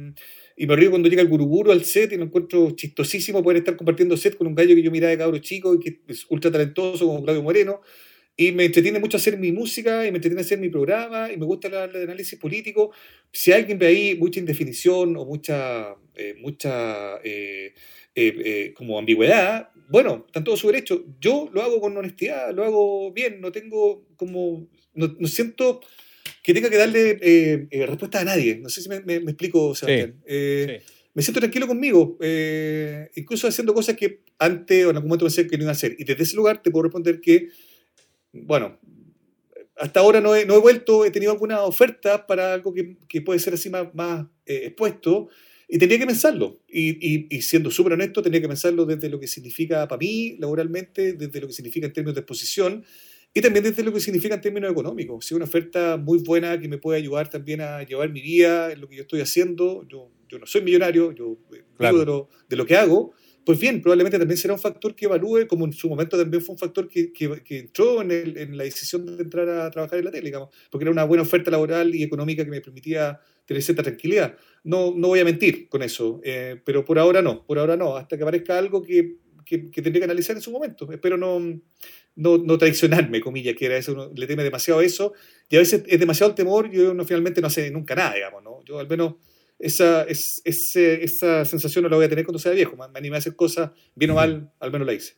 Y 0.56 0.66
me 0.66 0.76
río 0.76 0.90
cuando 0.90 1.08
llega 1.08 1.22
el 1.22 1.28
guruguru 1.28 1.72
al 1.72 1.84
set 1.84 2.12
y 2.12 2.16
lo 2.16 2.24
encuentro 2.24 2.70
chistosísimo 2.72 3.42
poder 3.42 3.58
estar 3.58 3.76
compartiendo 3.76 4.16
set 4.16 4.36
con 4.36 4.46
un 4.46 4.54
gallo 4.54 4.74
que 4.74 4.82
yo 4.82 4.90
miraba 4.90 5.10
de 5.10 5.18
cabro 5.18 5.38
chico 5.38 5.74
y 5.74 5.80
que 5.80 6.00
es 6.06 6.26
ultra 6.28 6.50
talentoso 6.50 7.06
como 7.06 7.22
Claudio 7.22 7.42
Moreno. 7.42 7.80
Y 8.36 8.50
me 8.52 8.64
entretiene 8.64 8.98
mucho 8.98 9.16
hacer 9.16 9.38
mi 9.38 9.52
música 9.52 10.06
y 10.06 10.10
me 10.10 10.18
entretiene 10.18 10.40
hacer 10.40 10.58
mi 10.58 10.68
programa 10.68 11.32
y 11.32 11.36
me 11.36 11.44
gusta 11.44 11.68
hablar 11.68 11.92
de 11.92 12.02
análisis 12.02 12.38
político. 12.38 12.92
Si 13.32 13.52
alguien 13.52 13.78
ve 13.78 13.86
ahí 13.86 14.16
mucha 14.16 14.40
indefinición 14.40 15.16
o 15.16 15.24
mucha, 15.24 15.94
eh, 16.16 16.34
mucha 16.40 17.16
eh, 17.22 17.74
eh, 18.16 18.34
eh, 18.44 18.74
como 18.76 18.98
ambigüedad, 18.98 19.70
bueno, 19.88 20.24
está 20.26 20.40
en 20.40 20.44
todo 20.44 20.56
su 20.56 20.68
derecho. 20.68 21.04
Yo 21.20 21.48
lo 21.52 21.62
hago 21.62 21.80
con 21.80 21.96
honestidad, 21.96 22.52
lo 22.52 22.64
hago 22.64 23.12
bien, 23.12 23.40
no 23.40 23.52
tengo 23.52 24.04
como, 24.16 24.68
no, 24.94 25.16
no 25.18 25.28
siento 25.28 25.80
que 26.42 26.54
tenga 26.54 26.70
que 26.70 26.76
darle 26.76 27.18
eh, 27.20 27.66
eh, 27.70 27.86
respuesta 27.86 28.20
a 28.20 28.24
nadie. 28.24 28.56
No 28.58 28.68
sé 28.68 28.82
si 28.82 28.88
me, 28.88 29.00
me- 29.00 29.20
me 29.20 29.32
explico, 29.32 29.74
Sebastián. 29.74 30.20
Eh, 30.26 30.80
Sí. 30.86 30.92
Me 31.16 31.22
siento 31.22 31.38
tranquilo 31.38 31.68
conmigo, 31.68 32.18
eh, 32.20 33.08
incluso 33.14 33.46
haciendo 33.46 33.72
cosas 33.72 33.94
que 33.96 34.22
antes 34.36 34.84
o 34.84 34.90
en 34.90 34.96
algún 34.96 35.10
momento 35.10 35.26
pensé 35.26 35.46
que 35.46 35.56
no 35.56 35.62
iba 35.62 35.70
a 35.70 35.74
hacer. 35.74 35.94
Y 35.96 36.02
desde 36.02 36.24
ese 36.24 36.34
lugar 36.34 36.60
te 36.60 36.72
puedo 36.72 36.82
responder 36.82 37.20
que, 37.20 37.50
bueno, 38.32 38.80
hasta 39.76 40.00
ahora 40.00 40.20
no 40.20 40.34
he, 40.34 40.44
no 40.44 40.54
he 40.56 40.58
vuelto, 40.58 41.04
he 41.04 41.12
tenido 41.12 41.30
alguna 41.30 41.62
oferta 41.62 42.26
para 42.26 42.52
algo 42.54 42.74
que, 42.74 42.96
que 43.08 43.20
puede 43.22 43.38
ser 43.38 43.54
así 43.54 43.70
más, 43.70 43.94
más 43.94 44.26
eh, 44.46 44.62
expuesto 44.66 45.28
y 45.68 45.78
tendría 45.78 46.00
que 46.00 46.06
pensarlo. 46.06 46.60
Y, 46.68 46.90
y- 47.14 47.26
y 47.30 47.42
siendo 47.42 47.70
súper 47.70 47.92
honesto, 47.92 48.20
tendría 48.20 48.42
que 48.42 48.48
pensarlo 48.48 48.84
desde 48.84 49.08
lo 49.08 49.20
que 49.20 49.28
significa 49.28 49.86
para 49.86 49.98
mí 50.00 50.36
laboralmente, 50.40 51.12
desde 51.12 51.40
lo 51.40 51.46
que 51.46 51.52
significa 51.52 51.86
en 51.86 51.92
términos 51.92 52.14
de 52.16 52.20
exposición 52.22 52.84
y 53.34 53.40
también 53.40 53.64
desde 53.64 53.82
lo 53.82 53.92
que 53.92 53.98
significa 54.00 54.36
en 54.36 54.40
términos 54.40 54.70
económicos. 54.70 55.26
Si 55.26 55.34
una 55.34 55.44
oferta 55.44 55.96
muy 55.96 56.18
buena 56.18 56.58
que 56.60 56.68
me 56.68 56.78
puede 56.78 56.98
ayudar 56.98 57.28
también 57.28 57.60
a 57.60 57.82
llevar 57.82 58.10
mi 58.10 58.22
vida 58.22 58.72
en 58.72 58.80
lo 58.80 58.88
que 58.88 58.96
yo 58.96 59.02
estoy 59.02 59.20
haciendo, 59.20 59.84
yo, 59.88 60.10
yo 60.28 60.38
no 60.38 60.46
soy 60.46 60.62
millonario, 60.62 61.10
yo 61.12 61.36
eh, 61.52 61.64
Claro. 61.76 61.98
de, 61.98 62.06
lo, 62.06 62.28
de 62.48 62.56
lo 62.56 62.64
que 62.64 62.76
hago, 62.76 63.12
pues 63.44 63.58
bien, 63.58 63.82
probablemente 63.82 64.18
también 64.18 64.38
será 64.38 64.54
un 64.54 64.60
factor 64.60 64.94
que 64.94 65.04
evalúe, 65.06 65.46
como 65.48 65.64
en 65.66 65.72
su 65.72 65.88
momento 65.88 66.16
también 66.16 66.42
fue 66.42 66.54
un 66.54 66.58
factor 66.58 66.88
que, 66.88 67.12
que- 67.12 67.42
que 67.42 67.58
entró 67.58 68.00
en, 68.00 68.10
el- 68.12 68.38
en 68.38 68.56
la 68.56 68.64
decisión 68.64 69.04
de 69.04 69.22
entrar 69.22 69.48
a 69.48 69.70
trabajar 69.70 69.98
en 69.98 70.04
la 70.06 70.10
tele, 70.12 70.24
digamos, 70.26 70.48
porque 70.70 70.84
era 70.84 70.92
una 70.92 71.04
buena 71.04 71.24
oferta 71.24 71.50
laboral 71.50 71.94
y 71.94 72.02
económica 72.04 72.44
que 72.44 72.50
me 72.50 72.60
permitía 72.62 73.18
tener 73.44 73.62
cierta 73.62 73.82
tranquilidad. 73.82 74.36
No, 74.62 74.94
no 74.96 75.08
voy 75.08 75.18
a 75.20 75.24
mentir 75.26 75.68
con 75.68 75.82
eso, 75.82 76.20
eh, 76.24 76.58
pero 76.64 76.84
por 76.86 76.98
ahora 76.98 77.20
no, 77.20 77.44
por 77.44 77.58
ahora 77.58 77.76
no, 77.76 77.96
hasta 77.96 78.16
que 78.16 78.22
aparezca 78.22 78.56
algo 78.56 78.80
que, 78.80 79.16
que, 79.44 79.68
que 79.70 79.82
tendré 79.82 80.00
que 80.00 80.04
analizar 80.04 80.34
en 80.36 80.40
su 80.42 80.50
momento. 80.50 80.90
Espero 80.90 81.18
no, 81.18 81.60
no, 82.16 82.38
no 82.38 82.58
traicionarme, 82.58 83.20
comillas, 83.20 83.54
que 83.56 83.66
era 83.66 83.76
eso, 83.76 83.92
uno 83.92 84.10
le 84.14 84.26
teme 84.26 84.42
demasiado 84.44 84.80
eso, 84.80 85.12
y 85.48 85.56
a 85.56 85.58
veces 85.60 85.82
es 85.86 85.98
demasiado 86.00 86.30
el 86.30 86.36
temor 86.36 86.70
y 86.72 86.78
uno 86.80 87.04
finalmente 87.04 87.40
no 87.40 87.46
hace 87.48 87.70
nunca 87.70 87.94
nada, 87.94 88.14
digamos, 88.14 88.42
¿no? 88.42 88.62
Yo 88.64 88.78
al 88.78 88.88
menos 88.88 89.14
esa, 89.58 90.02
es, 90.04 90.40
ese- 90.44 91.02
esa 91.04 91.44
sensación 91.44 91.82
no 91.84 91.88
la 91.88 91.96
voy 91.96 92.06
a 92.06 92.08
tener 92.08 92.24
cuando 92.24 92.38
sea 92.38 92.52
viejo, 92.52 92.76
me 92.76 92.88
me 92.88 92.98
animé 92.98 93.16
a 93.16 93.18
hacer 93.18 93.34
cosas, 93.36 93.70
bien 93.94 94.10
o 94.10 94.14
mal, 94.14 94.52
al 94.60 94.70
menos 94.72 94.86
la 94.86 94.92
hice. 94.94 95.14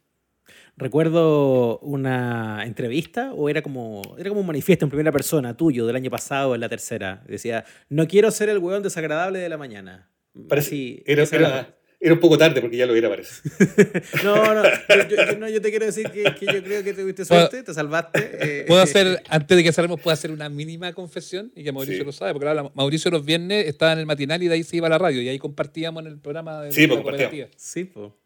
Recuerdo 0.76 1.78
una 1.80 2.62
entrevista 2.66 3.32
o 3.32 3.48
era 3.48 3.62
como, 3.62 4.02
era 4.18 4.28
como 4.28 4.42
un 4.42 4.46
manifiesto 4.46 4.84
en 4.84 4.90
primera 4.90 5.10
persona 5.10 5.56
tuyo 5.56 5.86
del 5.86 5.96
año 5.96 6.10
pasado 6.10 6.54
en 6.54 6.60
la 6.60 6.68
tercera. 6.68 7.24
Decía, 7.26 7.64
no 7.88 8.06
quiero 8.06 8.30
ser 8.30 8.50
el 8.50 8.58
hueón 8.58 8.82
desagradable 8.82 9.38
de 9.38 9.48
la 9.48 9.56
mañana. 9.56 10.10
Parece- 10.48 10.68
Así, 10.68 11.02
Era, 11.06 11.22
era- 11.22 11.75
era, 12.00 12.14
un 12.14 12.20
poco 12.20 12.36
tarde 12.38 12.60
porque 12.60 12.76
ya 12.76 12.86
lo 12.86 12.94
era, 12.94 13.08
parece. 13.08 13.42
No, 14.24 14.54
no, 14.54 14.62
yo, 14.64 15.08
yo- 15.08 15.16
yo 15.32 15.38
no, 15.38 15.48
yo 15.48 15.60
te 15.60 15.70
quiero 15.70 15.86
decir 15.86 16.10
que, 16.10 16.22
que 16.38 16.46
yo 16.46 16.62
creo 16.62 16.84
que 16.84 16.92
tuviste 16.94 17.24
suerte, 17.24 17.62
te 17.62 17.72
salvaste. 17.74 18.30
eh, 18.40 18.64
Puedo 18.66 18.80
hacer, 18.82 19.22
antes 19.28 19.56
de 19.56 19.62
que 19.64 19.72
cerremos, 19.72 20.00
puedo 20.00 20.12
hacer 20.12 20.30
una 20.30 20.48
mínima 20.48 20.92
confesión 20.92 21.50
y 21.54 21.64
que 21.64 21.72
Mauricio 21.72 22.00
Sí. 22.00 22.04
lo 22.04 22.12
sabe, 22.12 22.32
porque 22.32 22.48
ahora 22.48 22.70
Mauricio 22.74 23.10
los 23.10 23.24
viernes 23.24 23.66
estaba 23.66 23.92
en 23.92 24.00
el 24.00 24.06
matinal 24.06 24.42
y 24.42 24.48
de 24.48 24.54
ahí 24.54 24.62
se 24.62 24.76
iba 24.76 24.86
a 24.86 24.90
la 24.90 24.98
radio 24.98 25.20
y 25.22 25.28
ahí 25.28 25.38
compartíamos 25.38 26.04
en 26.04 26.12
el 26.12 26.18
programa 26.18 26.62
de 26.62 26.72
Sí, 26.72 26.82
de 26.82 26.88
pues, 26.88 26.98
la 26.98 27.02
compartíamos. 27.02 27.30
cooperativa. 27.32 27.58
Sí, 27.58 27.84
po. 27.84 28.16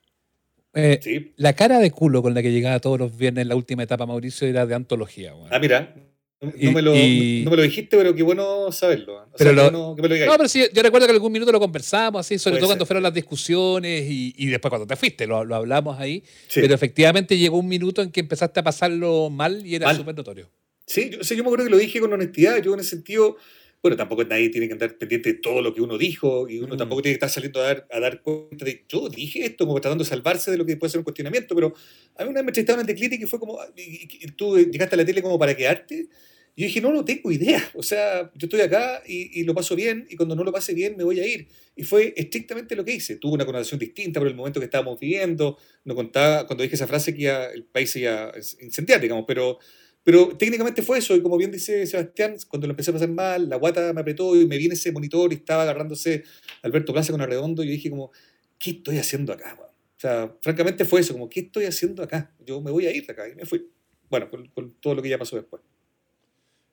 Eh, 0.75 1.01
Sí. 1.03 1.33
La 1.37 1.53
cara 1.55 1.79
de 1.81 1.91
culo 1.91 2.23
con 2.23 2.33
la 2.35 2.43
que 2.43 2.53
llegaba 2.53 2.79
todos 2.81 2.99
los 2.99 3.17
viernes 3.17 3.43
en 3.43 3.49
la 3.49 3.57
última 3.57 3.83
etapa 3.83 4.07
Mauricio 4.07 4.47
era 4.47 4.67
de 4.67 4.75
antología. 4.75 5.35
weón. 5.35 5.49
Ah, 5.51 5.59
mira. 5.59 5.95
No, 6.43 6.51
Y- 6.59 6.73
me 6.73 6.81
lo, 6.81 6.97
y- 6.97 7.43
no 7.45 7.51
me 7.51 7.57
lo 7.59 7.63
dijiste, 7.63 7.99
pero 7.99 8.15
qué 8.15 8.23
bueno 8.23 8.73
saberlo. 8.73 9.17
O 9.19 9.27
Pero 9.37 9.51
qué 9.51 9.57
lo- 9.57 9.63
bueno 9.71 9.95
que 9.97 10.03
me 10.03 10.09
lo 10.09 10.15
digáis. 10.15 10.31
No, 10.33 10.37
pero 10.39 10.49
sí, 10.49 10.65
yo 10.73 10.83
recuerdo 10.83 11.07
que 11.07 11.13
algún 11.13 11.31
minuto 11.33 11.53
lo 11.53 11.61
conversamos, 11.61 12.21
así, 12.21 12.39
sobre 12.39 12.53
Puede 12.55 12.61
todo 12.61 12.69
ser. 12.69 12.73
cuando 12.73 12.87
fueron 12.87 13.03
las 13.03 13.13
discusiones 13.13 14.07
y, 14.09 14.35
y 14.39 14.47
después 14.47 14.71
cuando 14.71 14.87
te 14.87 14.97
fuiste, 14.97 15.27
lo, 15.27 15.45
lo 15.45 15.55
hablamos 15.55 15.99
ahí. 16.01 16.23
Sí. 16.49 16.61
Pero 16.63 16.75
efectivamente 16.75 17.37
llegó 17.37 17.59
un 17.59 17.69
minuto 17.69 18.01
en 18.01 18.11
que 18.11 18.21
empezaste 18.21 18.59
a 18.59 18.63
pasarlo 18.63 19.29
mal 19.29 19.67
y 19.67 19.75
era 19.75 19.95
súper 19.95 20.15
notorio. 20.17 20.49
Sí, 20.87 21.11
yo, 21.11 21.21
o 21.21 21.25
sea, 21.25 21.37
yo 21.37 21.43
me 21.45 21.49
acuerdo 21.49 21.67
que 21.67 21.71
lo 21.73 21.77
dije 21.79 22.01
con 22.01 22.11
honestidad. 22.13 22.57
Yo 22.63 22.73
en 22.73 22.81
ese 22.81 22.91
sentido, 22.91 23.37
bueno, 23.83 23.97
tampoco 23.97 24.25
nadie 24.25 24.51
tiene 24.51 24.67
que 24.67 24.75
andar 24.75 24.99
pendiente 24.99 25.33
de 25.33 25.39
todo 25.39 25.63
lo 25.63 25.73
que 25.75 25.81
uno 25.81 25.97
dijo 25.97 26.49
y 26.49 26.59
uno 26.59 26.75
Mm. 26.75 26.79
tampoco 26.79 27.03
tiene 27.03 27.15
que 27.15 27.17
estar 27.25 27.31
saliendo 27.31 27.61
a 27.61 27.65
dar, 27.65 27.87
a 27.91 28.01
dar 28.01 28.21
cuenta 28.23 28.65
de 28.65 28.85
yo 28.89 29.09
dije 29.09 29.45
esto, 29.47 29.67
como 29.67 29.81
tratando 29.81 30.05
de 30.05 30.11
salvarse 30.11 30.51
de 30.51 30.59
lo 30.59 30.67
que 30.67 30.77
puede 30.77 30.91
ser 30.91 30.99
un 30.99 31.05
cuestionamiento. 31.05 31.55
Pero 31.55 31.73
a 32.17 32.25
mí 32.25 32.31
una 32.31 32.41
vez 32.41 32.45
me 32.45 32.51
entrevistaron 32.51 32.81
en 32.81 32.87
Teclite 32.87 33.17
y 33.17 33.27
fue 33.27 33.39
como, 33.41 33.59
"Ah, 33.61 33.69
y- 33.77 33.81
y- 33.83 34.25
y 34.25 34.27
tú 34.33 34.57
llegaste 34.59 34.95
a 34.97 34.99
la 34.99 35.05
tele 35.05 35.23
como 35.23 35.39
para 35.39 35.57
quedarte. 35.57 36.09
Y 36.57 36.63
yo 36.63 36.67
dije, 36.67 36.81
no, 36.81 36.93
no 36.93 37.05
tengo 37.05 37.31
idea. 37.33 37.71
O 37.75 37.83
sea, 37.83 38.31
yo 38.35 38.47
estoy 38.47 38.61
acá 38.61 39.03
y, 39.07 39.41
y 39.41 39.45
lo 39.45 39.55
paso 39.55 39.75
bien 39.77 40.07
y 40.11 40.17
cuando 40.17 40.35
no 40.35 40.43
lo 40.45 40.53
pase 40.53 40.75
bien 40.75 40.97
me 40.97 41.05
voy 41.05 41.21
a 41.21 41.27
ir. 41.27 41.47
Y 41.77 41.85
fue 41.85 42.13
estrictamente 42.17 42.75
lo 42.77 42.85
que 42.85 42.93
hice. 42.95 43.17
Tuvo 43.17 43.35
una 43.35 43.47
connotación 43.47 43.79
distinta 43.79 44.19
por 44.21 44.29
el 44.29 44.35
momento 44.35 44.59
que 44.61 44.65
estábamos 44.67 44.99
viviendo. 45.01 45.57
No 45.85 45.95
contaba, 45.95 46.47
cuando 46.47 46.63
dije 46.65 46.75
esa 46.75 46.89
frase 46.89 47.15
que 47.15 47.23
iba- 47.23 47.47
el 47.47 47.65
país 47.65 47.91
se 47.93 48.01
iba 48.01 48.25
a 48.31 48.33
incendiar, 48.61 49.01
digamos, 49.01 49.25
pero... 49.27 49.59
Pero 50.03 50.37
técnicamente 50.37 50.83
fue 50.83 50.99
eso, 50.99 51.15
y 51.15 51.23
como 51.23 51.37
bien 51.37 51.51
dice 51.51 51.87
Sebastián, 51.87 52.37
cuando 52.49 52.67
lo 52.67 52.73
empecé 52.73 52.91
a 52.91 52.95
pasar 52.95 53.11
mal, 53.11 53.49
la 53.49 53.57
guata 53.57 53.93
me 53.93 54.01
apretó 54.01 54.35
y 54.35 54.47
me 54.47 54.57
vi 54.57 54.67
en 54.67 54.73
ese 54.73 54.93
monitor 54.93 55.33
y 55.33 55.37
estaba 55.37 55.63
agarrándose 55.63 56.25
Alberto 56.63 56.93
Plaza 56.93 57.13
con 57.13 57.21
Arredondo 57.21 57.63
y 57.63 57.67
yo 57.67 57.73
dije 57.73 57.91
como, 57.91 58.11
¿qué 58.59 58.71
estoy 58.71 58.99
haciendo 58.99 59.33
acá? 59.33 59.59
O 59.61 60.01
sea, 60.01 60.35
francamente 60.41 60.85
fue 60.87 61.01
eso, 61.01 61.13
como, 61.13 61.29
¿qué 61.29 61.41
estoy 61.41 61.67
haciendo 61.67 62.03
acá? 62.03 62.35
Yo 62.47 62.61
me 62.63 62.71
voy 62.71 62.87
a 62.87 62.97
ir 62.97 63.07
de 63.07 63.13
acá 63.13 63.29
y 63.29 63.35
me 63.35 63.45
fui. 63.45 63.71
Bueno, 64.09 64.29
con 64.31 64.73
todo 64.81 64.95
lo 64.95 65.03
que 65.03 65.11
ya 65.11 65.19
pasó 65.19 65.37
después. 65.37 65.63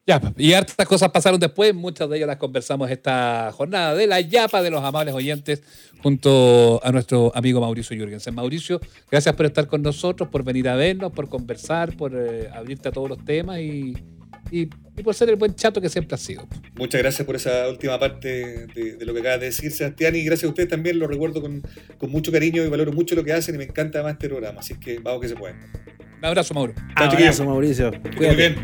Ya, 0.07 0.21
y 0.37 0.53
hartas 0.53 0.87
cosas 0.87 1.09
pasaron 1.11 1.37
después, 1.37 1.75
muchas 1.75 2.09
de 2.09 2.15
ellas 2.15 2.27
las 2.27 2.37
conversamos 2.37 2.89
esta 2.89 3.51
jornada 3.53 3.93
de 3.93 4.07
la 4.07 4.21
Yapa 4.21 4.61
de 4.63 4.69
los 4.71 4.81
amables 4.81 5.13
oyentes 5.13 5.61
junto 6.01 6.79
a 6.81 6.93
nuestro 6.93 7.31
amigo 7.35 7.59
Mauricio 7.59 7.93
Jürgensen. 7.97 8.33
Mauricio, 8.33 8.79
gracias 9.11 9.35
por 9.35 9.45
estar 9.47 9.67
con 9.67 9.81
nosotros, 9.81 10.29
por 10.29 10.43
venir 10.45 10.69
a 10.69 10.75
vernos, 10.77 11.11
por 11.11 11.27
conversar, 11.27 11.97
por 11.97 12.13
eh, 12.15 12.47
abrirte 12.53 12.87
a 12.87 12.91
todos 12.93 13.09
los 13.09 13.25
temas 13.25 13.59
y, 13.59 13.97
y- 14.49 14.69
y 14.99 15.03
por 15.03 15.13
ser 15.13 15.27
el 15.29 15.35
buen 15.35 15.53
chato 15.55 15.81
que 15.81 15.89
siempre 15.89 16.15
has 16.15 16.21
sido. 16.21 16.47
Muchas 16.75 17.01
gracias 17.01 17.25
por 17.25 17.35
esa 17.35 17.67
última 17.69 17.99
parte 17.99 18.65
de, 18.73 18.95
de 18.95 19.05
lo 19.05 19.13
que 19.13 19.19
acabas 19.19 19.41
de 19.41 19.47
decir, 19.47 19.71
Sebastián, 19.71 20.15
y 20.15 20.23
gracias 20.23 20.45
a 20.45 20.49
ustedes 20.49 20.69
también, 20.69 20.97
lo 20.99 21.07
recuerdo 21.07 21.41
con, 21.41 21.61
con 21.97 22.09
mucho 22.09 22.31
cariño 22.31 22.63
y 22.63 22.69
valoro 22.69 22.93
mucho 22.93 23.13
lo 23.13 23.25
que 23.25 23.33
hacen 23.33 23.55
y 23.55 23.57
me 23.57 23.65
encanta 23.65 24.01
más 24.03 24.13
este 24.13 24.29
programa, 24.29 24.61
así 24.61 24.73
que 24.79 24.99
vamos 24.99 25.19
que 25.21 25.27
se 25.27 25.35
puede. 25.35 25.53
Un 26.19 26.25
abrazo, 26.25 26.53
Mauro. 26.53 26.73
Chao, 26.97 27.09
chiquillos. 27.09 27.39
Abrazo, 27.41 27.45
Mauricio. 27.45 27.91
Muy 28.17 28.35
bien. 28.37 28.55